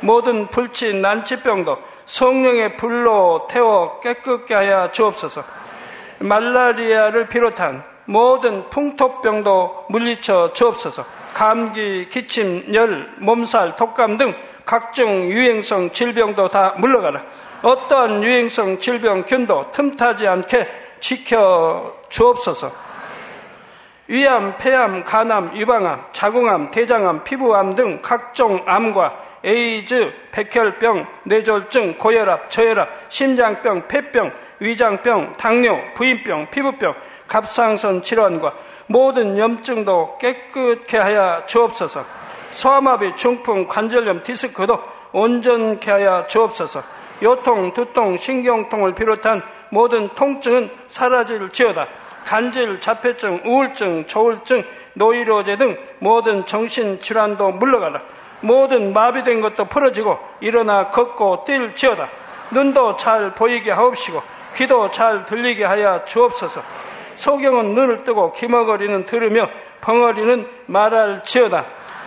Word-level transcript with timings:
모든 0.00 0.48
불치 0.48 0.94
난치병도 0.94 1.76
성령의 2.06 2.76
불로 2.76 3.46
태워 3.50 4.00
깨끗게 4.00 4.54
하여 4.54 4.90
주옵소서. 4.92 5.42
말라리아를 6.18 7.28
비롯한 7.28 7.82
모든 8.06 8.68
풍토병도 8.68 9.86
물리쳐 9.88 10.52
주옵소서. 10.52 11.04
감기, 11.32 12.08
기침, 12.08 12.72
열, 12.74 13.10
몸살, 13.18 13.76
독감 13.76 14.16
등 14.16 14.34
각종 14.64 15.24
유행성 15.30 15.90
질병도 15.90 16.48
다 16.48 16.74
물러가라. 16.78 17.22
어떠한 17.62 18.22
유행성 18.22 18.78
질병 18.78 19.24
균도 19.24 19.72
틈타지 19.72 20.26
않게 20.26 20.68
지켜 21.00 21.94
주옵소서. 22.10 22.72
위암, 24.06 24.58
폐암, 24.58 25.02
간암, 25.02 25.56
유방암, 25.56 26.08
자궁암, 26.12 26.70
대장암, 26.70 27.24
피부암 27.24 27.74
등 27.74 28.00
각종 28.02 28.62
암과 28.66 29.33
에이즈, 29.44 30.10
백혈병, 30.32 31.06
뇌졸중, 31.24 31.98
고혈압, 31.98 32.50
저혈압, 32.50 32.88
심장병, 33.10 33.86
폐병, 33.88 34.32
위장병, 34.58 35.34
당뇨, 35.36 35.78
부인병, 35.94 36.46
피부병, 36.50 36.94
갑상선 37.28 38.02
질환과 38.02 38.54
모든 38.86 39.38
염증도 39.38 40.18
깨끗게 40.18 40.96
하여 40.96 41.42
주옵소서. 41.46 42.04
소아마비, 42.50 43.16
중풍, 43.16 43.66
관절염, 43.66 44.22
디스크도 44.22 44.80
온전케 45.12 45.90
하여 45.90 46.26
주옵소서. 46.26 46.82
요통, 47.22 47.72
두통, 47.72 48.16
신경통을 48.16 48.94
비롯한 48.94 49.42
모든 49.70 50.08
통증은 50.14 50.70
사라질지어다. 50.88 51.88
간질, 52.24 52.80
자폐증, 52.80 53.42
우울증, 53.44 54.06
조울증, 54.06 54.64
노이로제 54.94 55.56
등 55.56 55.76
모든 55.98 56.46
정신질환도 56.46 57.52
물러가라. 57.52 58.02
모든 58.44 58.92
마비된 58.92 59.40
것도 59.40 59.64
풀어지고 59.64 60.18
일어나 60.40 60.90
걷고 60.90 61.44
뛸 61.44 61.74
지어다. 61.74 62.10
눈도 62.50 62.96
잘 62.96 63.34
보이게 63.34 63.70
하옵시고 63.70 64.22
귀도 64.54 64.90
잘 64.90 65.24
들리게 65.24 65.64
하여 65.64 66.04
주옵소서. 66.04 66.62
소경은 67.16 67.74
눈을 67.74 68.04
뜨고 68.04 68.32
기머거리는 68.32 69.06
들으며 69.06 69.48
벙어리는 69.80 70.46
말할 70.66 71.24
지어다. 71.24 71.64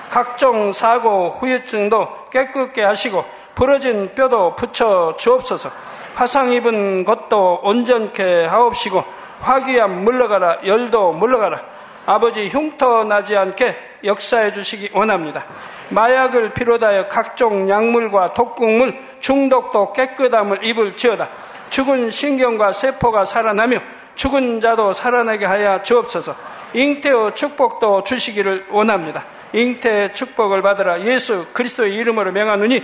각종 0.09 0.71
사고 0.73 1.29
후유증도 1.29 2.25
깨끗게 2.31 2.83
하시고 2.83 3.25
부러진 3.56 4.13
뼈도 4.13 4.56
붙여 4.56 5.16
주옵소서. 5.17 5.72
화상 6.13 6.53
입은 6.53 7.03
것도 7.03 7.62
온전케 7.63 8.45
하옵시고 8.45 9.03
화기암 9.39 10.03
물러가라 10.03 10.59
열도 10.66 11.13
물러가라 11.13 11.62
아버지 12.07 12.47
흉터 12.47 13.03
나지 13.03 13.35
않게 13.35 13.75
역사해 14.06 14.53
주시기 14.53 14.91
원합니다. 14.94 15.45
마약을 15.90 16.53
비롯하여 16.53 17.09
각종 17.09 17.69
약물과 17.69 18.34
독극물 18.34 18.97
중독도 19.19 19.91
깨끗함을 19.91 20.63
입을 20.63 20.95
지어다. 20.95 21.28
죽은 21.69 22.09
신경과 22.09 22.72
세포가 22.72 23.25
살아나며 23.25 23.79
죽은 24.16 24.62
자도 24.62 24.94
살아나게 24.94 25.45
하여 25.45 25.81
주옵소서. 25.81 26.34
잉태의 26.73 27.35
축복도 27.35 28.06
주시기를 28.06 28.68
원합니다. 28.69 29.25
잉태의 29.51 30.13
축복을 30.13 30.62
받으라 30.62 31.01
예수 31.01 31.47
그리스도의 31.51 31.94
이름으로 31.95 32.31
명하노니 32.31 32.84